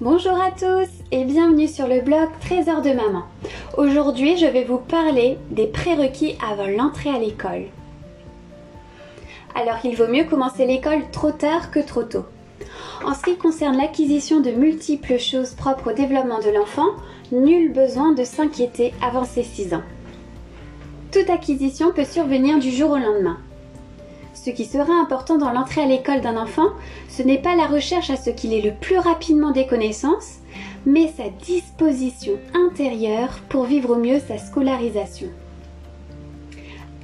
[0.00, 3.24] Bonjour à tous et bienvenue sur le blog Trésor de maman.
[3.76, 7.64] Aujourd'hui, je vais vous parler des prérequis avant l'entrée à l'école.
[9.56, 12.26] Alors, il vaut mieux commencer l'école trop tard que trop tôt.
[13.04, 16.90] En ce qui concerne l'acquisition de multiples choses propres au développement de l'enfant,
[17.32, 19.82] nul besoin de s'inquiéter avant ses 6 ans.
[21.10, 23.38] Toute acquisition peut survenir du jour au lendemain.
[24.44, 26.68] Ce qui sera important dans l'entrée à l'école d'un enfant,
[27.08, 30.36] ce n'est pas la recherche à ce qu'il ait le plus rapidement des connaissances,
[30.86, 35.28] mais sa disposition intérieure pour vivre au mieux sa scolarisation.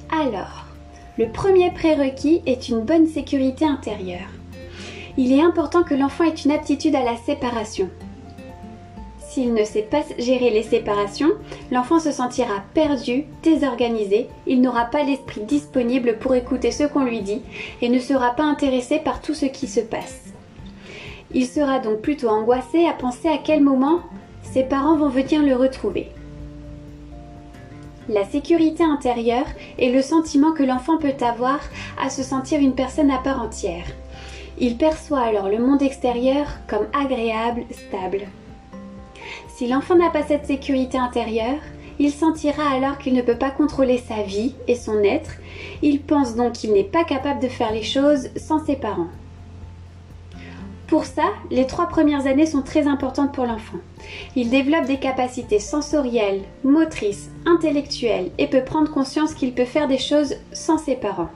[0.09, 0.65] Alors,
[1.17, 4.29] le premier prérequis est une bonne sécurité intérieure.
[5.17, 7.89] Il est important que l'enfant ait une aptitude à la séparation.
[9.35, 11.31] S'il ne sait pas gérer les séparations,
[11.69, 17.19] l'enfant se sentira perdu, désorganisé, il n'aura pas l'esprit disponible pour écouter ce qu'on lui
[17.19, 17.41] dit
[17.81, 20.21] et ne sera pas intéressé par tout ce qui se passe.
[21.33, 23.99] Il sera donc plutôt angoissé à penser à quel moment
[24.41, 26.07] ses parents vont venir le retrouver.
[28.07, 31.59] La sécurité intérieure est le sentiment que l'enfant peut avoir
[32.01, 33.87] à se sentir une personne à part entière.
[34.59, 38.27] Il perçoit alors le monde extérieur comme agréable, stable.
[39.55, 41.59] Si l'enfant n'a pas cette sécurité intérieure,
[41.97, 45.31] il sentira alors qu'il ne peut pas contrôler sa vie et son être,
[45.81, 49.07] il pense donc qu'il n'est pas capable de faire les choses sans ses parents.
[50.87, 53.77] Pour ça, les trois premières années sont très importantes pour l'enfant.
[54.35, 59.97] Il développe des capacités sensorielles, motrices, intellectuelles et peut prendre conscience qu'il peut faire des
[59.97, 61.29] choses sans ses parents.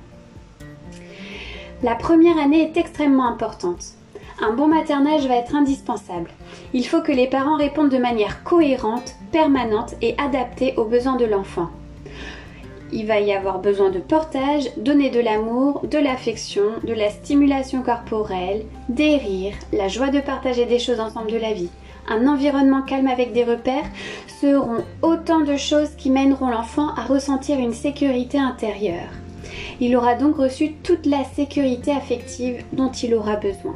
[1.84, 3.94] La première année est extrêmement importante
[4.42, 6.30] un bon maternage va être indispensable.
[6.74, 11.26] Il faut que les parents répondent de manière cohérente, permanente et adaptée aux besoins de
[11.26, 11.70] l'enfant.
[12.92, 17.82] Il va y avoir besoin de portage, donner de l'amour, de l'affection, de la stimulation
[17.82, 21.70] corporelle, des rires, la joie de partager des choses ensemble de la vie.
[22.08, 23.86] Un environnement calme avec des repères
[24.42, 29.10] seront autant de choses qui mèneront l'enfant à ressentir une sécurité intérieure.
[29.80, 33.76] Il aura donc reçu toute la sécurité affective dont il aura besoin.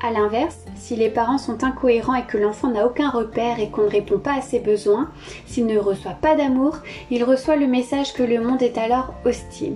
[0.00, 3.82] A l'inverse, si les parents sont incohérents et que l'enfant n'a aucun repère et qu'on
[3.82, 5.10] ne répond pas à ses besoins,
[5.46, 6.76] s'il ne reçoit pas d'amour,
[7.10, 9.74] il reçoit le message que le monde est alors hostile.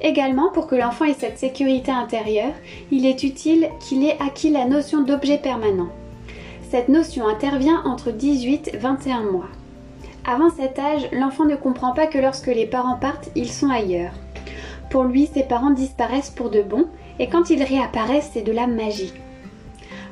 [0.00, 2.54] Également, pour que l'enfant ait cette sécurité intérieure,
[2.90, 5.90] il est utile qu'il ait acquis la notion d'objet permanent.
[6.70, 9.48] Cette notion intervient entre 18 et 21 mois.
[10.26, 14.12] Avant cet âge, l'enfant ne comprend pas que lorsque les parents partent, ils sont ailleurs.
[14.90, 16.86] Pour lui, ses parents disparaissent pour de bon
[17.20, 19.12] et quand ils réapparaissent, c'est de la magie.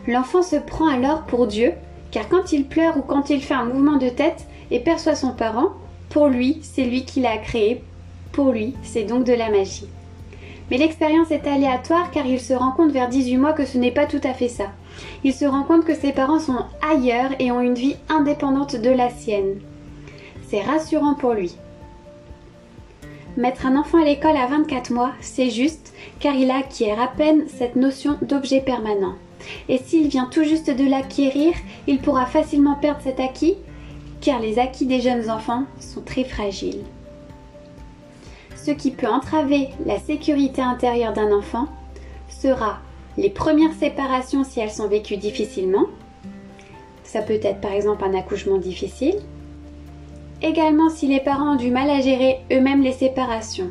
[0.07, 1.73] L'enfant se prend alors pour Dieu,
[2.11, 5.33] car quand il pleure ou quand il fait un mouvement de tête et perçoit son
[5.33, 5.73] parent,
[6.11, 7.83] pour lui, c'est lui qui l'a créé,
[8.33, 9.89] pour lui, c'est donc de la magie.
[10.71, 13.91] Mais l'expérience est aléatoire car il se rend compte vers 18 mois que ce n'est
[13.91, 14.67] pas tout à fait ça.
[15.25, 18.91] Il se rend compte que ses parents sont ailleurs et ont une vie indépendante de
[18.91, 19.61] la sienne.
[20.49, 21.57] C'est rassurant pour lui.
[23.39, 27.45] Mettre un enfant à l'école à 24 mois, c'est juste, car il acquiert à peine
[27.47, 29.15] cette notion d'objet permanent.
[29.69, 31.53] Et s'il vient tout juste de l'acquérir,
[31.87, 33.55] il pourra facilement perdre cet acquis,
[34.21, 36.83] car les acquis des jeunes enfants sont très fragiles.
[38.57, 41.69] Ce qui peut entraver la sécurité intérieure d'un enfant
[42.29, 42.81] sera
[43.17, 45.87] les premières séparations si elles sont vécues difficilement.
[47.05, 49.15] Ça peut être par exemple un accouchement difficile,
[50.41, 53.71] Également si les parents ont du mal à gérer eux-mêmes les séparations.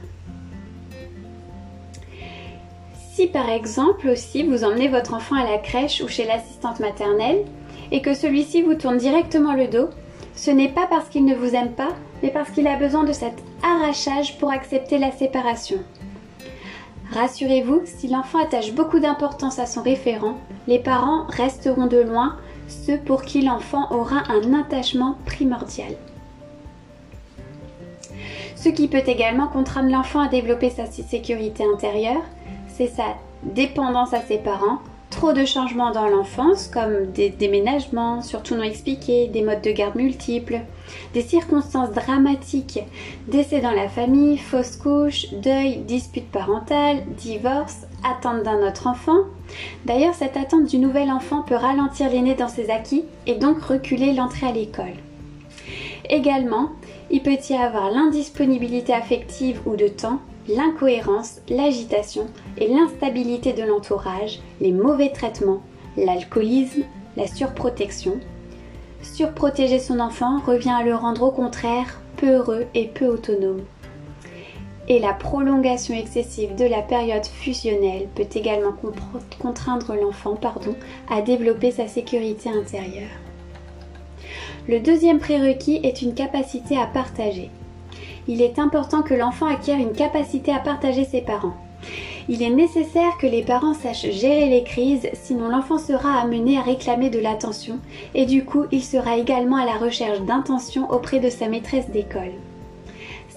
[3.14, 7.46] Si par exemple aussi vous emmenez votre enfant à la crèche ou chez l'assistante maternelle
[7.92, 9.90] et que celui-ci vous tourne directement le dos,
[10.36, 13.14] ce n'est pas parce qu'il ne vous aime pas, mais parce qu'il a besoin de
[13.14, 15.78] cet arrachage pour accepter la séparation.
[17.12, 22.36] Rassurez-vous, si l'enfant attache beaucoup d'importance à son référent, les parents resteront de loin
[22.68, 25.96] ceux pour qui l'enfant aura un attachement primordial.
[28.68, 32.22] Ce qui peut également contraindre l'enfant à développer sa sécurité intérieure,
[32.68, 34.80] c'est sa dépendance à ses parents,
[35.10, 39.96] trop de changements dans l'enfance, comme des déménagements, surtout non expliqués, des modes de garde
[39.96, 40.60] multiples,
[41.14, 42.82] des circonstances dramatiques,
[43.30, 49.20] décès dans la famille, fausse couche, deuil, dispute parentale, divorce, attente d'un autre enfant.
[49.86, 54.12] D'ailleurs, cette attente du nouvel enfant peut ralentir l'aîné dans ses acquis et donc reculer
[54.12, 54.98] l'entrée à l'école.
[56.10, 56.70] Également,
[57.10, 62.28] il peut y avoir l'indisponibilité affective ou de temps, l'incohérence, l'agitation
[62.58, 65.62] et l'instabilité de l'entourage, les mauvais traitements,
[65.98, 66.84] l'alcoolisme,
[67.16, 68.20] la surprotection.
[69.02, 73.62] Surprotéger son enfant revient à le rendre au contraire peu heureux et peu autonome.
[74.90, 78.74] et la prolongation excessive de la période fusionnelle peut également
[79.40, 80.40] contraindre l'enfant
[81.10, 83.27] à développer sa sécurité intérieure.
[84.68, 87.50] Le deuxième prérequis est une capacité à partager.
[88.28, 91.56] Il est important que l'enfant acquiert une capacité à partager ses parents.
[92.28, 96.62] Il est nécessaire que les parents sachent gérer les crises, sinon l'enfant sera amené à
[96.62, 97.80] réclamer de l'attention
[98.14, 102.34] et du coup il sera également à la recherche d'intention auprès de sa maîtresse d'école.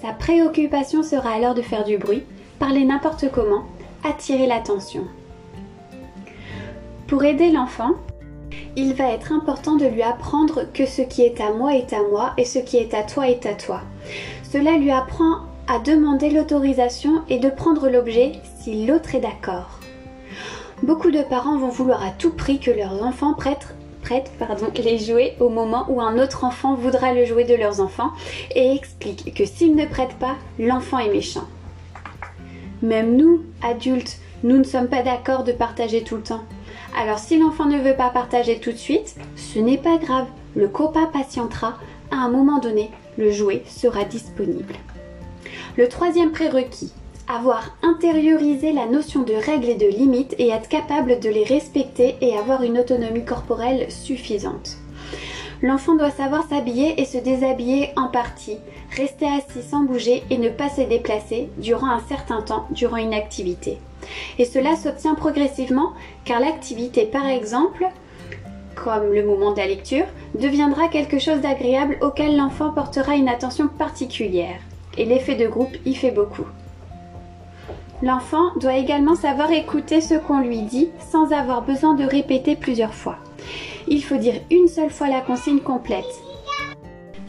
[0.02, 2.24] Sa préoccupation sera alors de faire du bruit,
[2.58, 3.62] parler n'importe comment,
[4.02, 5.04] attirer l'attention.
[7.06, 7.92] Pour aider l'enfant,
[8.76, 12.02] il va être important de lui apprendre que ce qui est à moi est à
[12.10, 13.80] moi et ce qui est à toi est à toi.
[14.50, 19.80] Cela lui apprend à demander l'autorisation et de prendre l'objet si l'autre est d'accord.
[20.82, 23.74] Beaucoup de parents vont vouloir à tout prix que leurs enfants prêtent,
[24.82, 28.10] les jouets au moment où un autre enfant voudra le jouet de leurs enfants
[28.54, 31.46] et expliquent que s'ils ne prêtent pas, l'enfant est méchant.
[32.82, 36.42] Même nous, adultes, nous ne sommes pas d'accord de partager tout le temps.
[36.96, 40.68] Alors si l'enfant ne veut pas partager tout de suite, ce n'est pas grave, le
[40.68, 41.78] copain patientera,
[42.10, 44.74] à un moment donné, le jouet sera disponible.
[45.76, 46.92] Le troisième prérequis,
[47.28, 52.16] avoir intériorisé la notion de règles et de limites et être capable de les respecter
[52.20, 54.78] et avoir une autonomie corporelle suffisante.
[55.62, 58.56] L'enfant doit savoir s'habiller et se déshabiller en partie,
[58.96, 63.14] rester assis sans bouger et ne pas se déplacer durant un certain temps durant une
[63.14, 63.78] activité.
[64.38, 65.92] Et cela s'obtient progressivement
[66.24, 67.86] car l'activité par exemple,
[68.74, 73.68] comme le moment de la lecture, deviendra quelque chose d'agréable auquel l'enfant portera une attention
[73.68, 74.60] particulière.
[74.96, 76.46] Et l'effet de groupe y fait beaucoup.
[78.02, 82.94] L'enfant doit également savoir écouter ce qu'on lui dit sans avoir besoin de répéter plusieurs
[82.94, 83.18] fois.
[83.88, 86.06] Il faut dire une seule fois la consigne complète.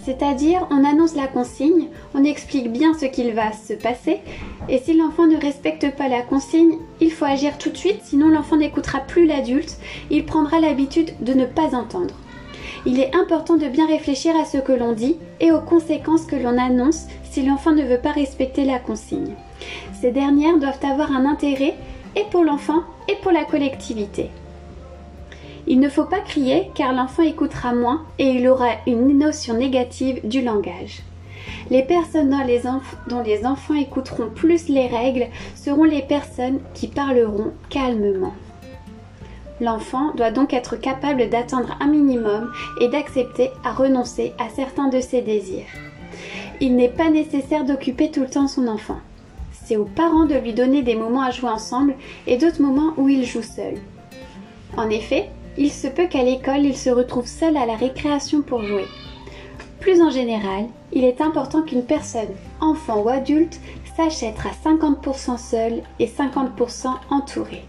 [0.04, 4.20] C'est-à-dire, on annonce la consigne, on explique bien ce qu'il va se passer,
[4.68, 8.30] et si l'enfant ne respecte pas la consigne, il faut agir tout de suite, sinon
[8.30, 9.78] l'enfant n'écoutera plus l'adulte,
[10.10, 12.16] il prendra l'habitude de ne pas entendre.
[12.86, 16.36] Il est important de bien réfléchir à ce que l'on dit et aux conséquences que
[16.36, 19.36] l'on annonce si l'enfant ne veut pas respecter la consigne.
[20.02, 21.76] Ces dernières doivent avoir un intérêt
[22.16, 24.32] et pour l'enfant et pour la collectivité.
[25.68, 30.20] Il ne faut pas crier car l'enfant écoutera moins et il aura une notion négative
[30.24, 31.02] du langage.
[31.70, 32.36] Les personnes
[33.08, 38.34] dont les, enfants écouteront plus les règles seront les personnes qui parleront calmement.
[39.62, 45.00] L'enfant doit donc être capable d'attendre un minimum et d'accepter à renoncer à certains de
[45.00, 45.68] ses désirs.
[46.60, 49.00] Il n'est pas nécessaire d'occuper tout le temps son enfant.
[49.52, 51.94] C'est aux parents de lui donner des moments à jouer ensemble
[52.28, 53.76] et d'autres moments où il joue seul.
[54.76, 58.64] En effet, il se peut qu'à l'école il se retrouve seul à la récréation pour
[58.64, 58.86] jouer.
[59.80, 63.60] Plus en général, il est important qu'une personne, enfant ou adulte,
[63.96, 67.64] sache être à 50% seul et 50% entouré.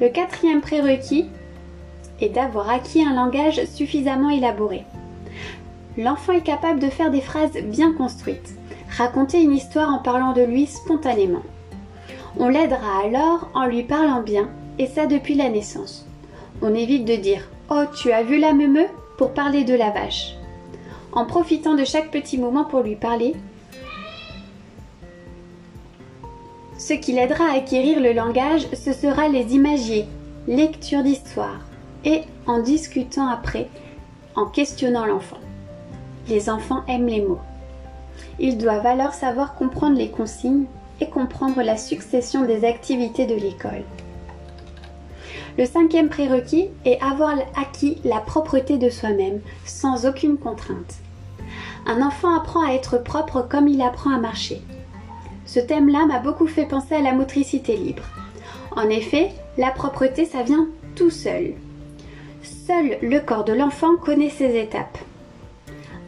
[0.00, 1.26] Le quatrième prérequis
[2.20, 4.84] est d'avoir acquis un langage suffisamment élaboré
[5.96, 8.54] l'enfant est capable de faire des phrases bien construites,
[8.96, 11.42] raconter une histoire en parlant de lui spontanément.
[12.38, 14.48] On l'aidera alors en lui parlant bien,
[14.78, 16.06] et ça depuis la naissance.
[16.62, 18.86] On évite de dire Oh, tu as vu la meumeu
[19.16, 20.34] pour parler de la vache.
[21.12, 23.34] En profitant de chaque petit moment pour lui parler,
[26.78, 30.06] ce qui l'aidera à acquérir le langage, ce sera les imagiers,
[30.48, 31.60] lecture d'histoire,
[32.04, 33.68] et en discutant après,
[34.34, 35.38] en questionnant l'enfant.
[36.28, 37.40] Les enfants aiment les mots.
[38.38, 40.64] Ils doivent alors savoir comprendre les consignes
[41.00, 43.84] et comprendre la succession des activités de l'école.
[45.60, 50.94] Le cinquième prérequis est avoir acquis la propreté de soi-même, sans aucune contrainte.
[51.84, 54.62] Un enfant apprend à être propre comme il apprend à marcher.
[55.44, 58.04] Ce thème-là m'a beaucoup fait penser à la motricité libre.
[58.74, 61.52] En effet, la propreté, ça vient tout seul.
[62.42, 64.96] Seul le corps de l'enfant connaît ses étapes.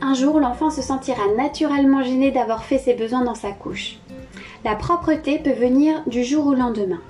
[0.00, 3.98] Un jour, l'enfant se sentira naturellement gêné d'avoir fait ses besoins dans sa couche.
[4.64, 7.02] La propreté peut venir du jour au lendemain.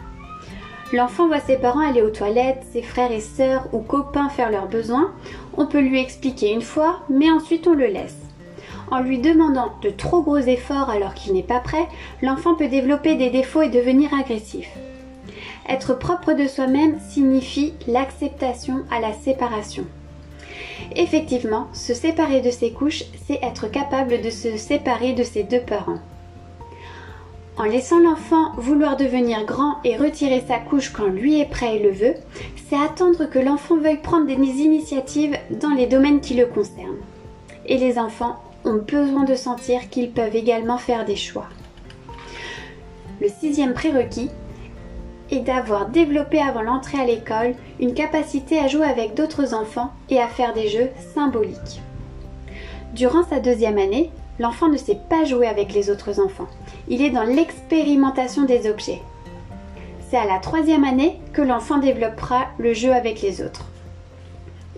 [0.93, 4.69] L'enfant voit ses parents aller aux toilettes, ses frères et sœurs ou copains faire leurs
[4.69, 5.13] besoins.
[5.57, 8.19] On peut lui expliquer une fois, mais ensuite on le laisse.
[8.91, 11.89] En lui demandant de trop gros efforts alors qu'il n'est pas prêt,
[12.21, 14.69] l'enfant peut développer des défauts et devenir agressif.
[15.67, 19.87] Être propre de soi-même signifie l'acceptation à la séparation.
[20.95, 25.61] Effectivement, se séparer de ses couches, c'est être capable de se séparer de ses deux
[25.61, 26.01] parents.
[27.59, 31.83] En laissant l'enfant vouloir devenir grand et retirer sa couche quand lui est prêt et
[31.83, 32.15] le veut,
[32.69, 37.03] c'est attendre que l'enfant veuille prendre des initiatives dans les domaines qui le concernent.
[37.67, 41.47] Et les enfants ont besoin de sentir qu'ils peuvent également faire des choix.
[43.21, 44.31] Le sixième prérequis
[45.31, 50.21] est d'avoir développé avant l'entrée à l'école une capacité à jouer avec d'autres enfants et
[50.21, 51.83] à faire des jeux symboliques.
[52.95, 56.49] Durant sa deuxième année, l'enfant ne sait pas jouer avec les autres enfants.
[56.89, 59.01] Il est dans l'expérimentation des objets.
[60.11, 63.67] C'est à la troisième année que l'enfant développera le jeu avec les autres.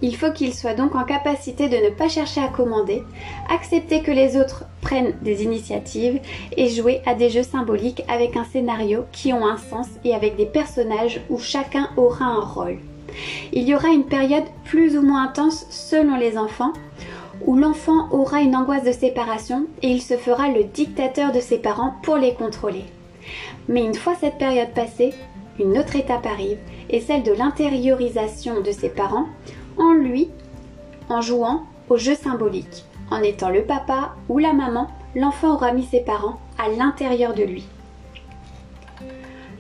[0.03, 3.03] Il faut qu'il soit donc en capacité de ne pas chercher à commander,
[3.49, 6.21] accepter que les autres prennent des initiatives
[6.57, 10.37] et jouer à des jeux symboliques avec un scénario qui ont un sens et avec
[10.37, 12.79] des personnages où chacun aura un rôle.
[13.53, 16.73] Il y aura une période plus ou moins intense selon les enfants
[17.47, 21.59] où l'enfant aura une angoisse de séparation et il se fera le dictateur de ses
[21.59, 22.85] parents pour les contrôler.
[23.69, 25.15] Mais une fois cette période passée,
[25.59, 26.59] une autre étape arrive
[26.91, 29.27] et celle de l'intériorisation de ses parents
[29.79, 30.31] en lui
[31.09, 32.85] en jouant au jeu symbolique.
[33.11, 37.43] En étant le papa ou la maman, l'enfant aura mis ses parents à l'intérieur de
[37.43, 37.67] lui.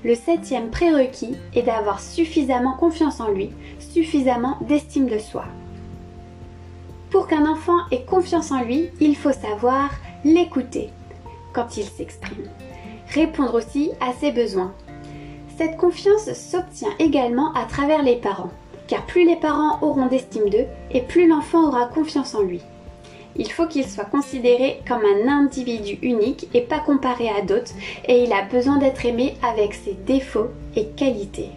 [0.02, 5.44] Le septième prérequis est d'avoir suffisamment confiance en lui, suffisamment d'estime de soi.
[7.14, 9.88] Pour qu'un enfant ait confiance en lui, il faut savoir
[10.24, 10.90] l'écouter
[11.52, 12.50] quand il s'exprime.
[13.08, 14.74] Répondre aussi à ses besoins.
[15.56, 18.50] Cette confiance s'obtient également à travers les parents,
[18.88, 22.62] car plus les parents auront d'estime d'eux et plus l'enfant aura confiance en lui.
[23.36, 27.74] Il faut qu'il soit considéré comme un individu unique et pas comparé à d'autres,
[28.08, 31.50] et il a besoin d'être aimé avec ses défauts et qualités.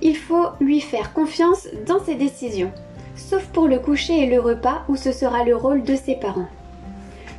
[0.00, 2.72] Il faut lui faire confiance dans ses décisions,
[3.18, 6.48] sauf pour le coucher et le repas où ce sera le rôle de ses parents.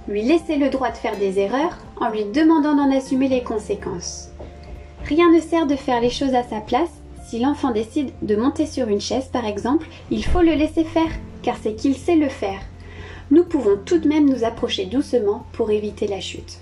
[0.07, 4.29] Lui laisser le droit de faire des erreurs en lui demandant d'en assumer les conséquences.
[5.05, 6.89] Rien ne sert de faire les choses à sa place.
[7.25, 11.11] Si l'enfant décide de monter sur une chaise par exemple, il faut le laisser faire,
[11.41, 12.59] car c'est qu'il sait le faire.
[13.31, 16.59] Nous pouvons tout de même nous approcher doucement pour éviter la chute.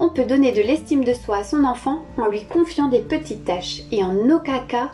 [0.00, 3.44] On peut donner de l'estime de soi à son enfant en lui confiant des petites
[3.44, 4.90] tâches et en aucun cas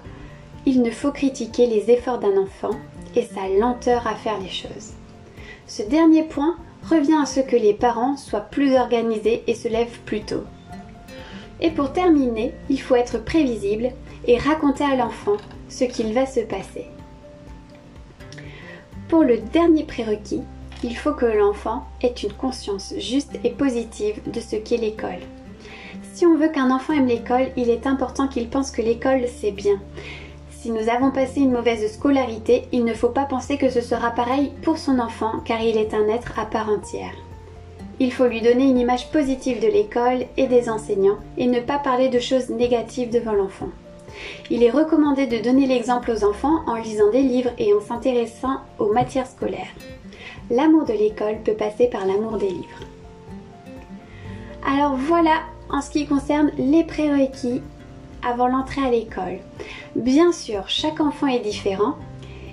[0.66, 2.72] il ne faut critiquer les efforts d'un enfant
[3.16, 4.92] et sa lenteur à faire les choses.
[5.66, 6.56] Ce dernier point
[6.88, 10.44] revient à ce que les parents soient plus organisés et se lèvent plus tôt.
[11.60, 13.90] Et pour terminer, il faut être prévisible
[14.26, 15.36] et raconter à l'enfant
[15.68, 16.86] ce qu'il va se passer.
[19.08, 20.42] Pour le dernier prérequis,
[20.84, 25.20] il faut que l'enfant ait une conscience juste et positive de ce qu'est l'école.
[26.12, 29.50] Si on veut qu'un enfant aime l'école, il est important qu'il pense que l'école c'est
[29.50, 29.80] bien,
[30.60, 34.10] si nous avons passé une mauvaise scolarité, il ne faut pas penser que ce sera
[34.10, 37.14] pareil pour son enfant car il est un être à part entière.
[38.00, 41.78] Il faut lui donner une image positive de l'école et des enseignants et ne pas
[41.78, 43.68] parler de choses négatives devant l'enfant.
[44.50, 48.58] Il est recommandé de donner l'exemple aux enfants en lisant des livres et en s'intéressant
[48.80, 49.72] aux matières scolaires.
[50.50, 52.80] L'amour de l'école peut passer par l'amour des livres.
[54.66, 55.38] Alors voilà
[55.70, 57.62] en ce qui concerne les prérequis
[58.26, 59.38] avant l'entrée à l'école.
[59.96, 61.96] Bien sûr, chaque enfant est différent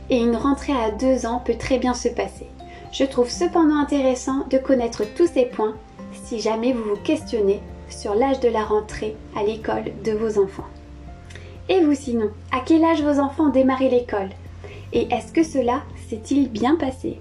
[0.10, 2.48] et une rentrée à deux ans peut très bien se passer.
[2.92, 5.76] Je trouve cependant intéressant de connaître tous ces points
[6.14, 10.68] si jamais vous vous questionnez sur l'âge de la rentrée à l'école de vos enfants.
[11.68, 14.30] Et vous sinon, à quel âge vos enfants ont démarré l'école?
[14.94, 17.20] Et est-ce que cela s'est-il bien passé?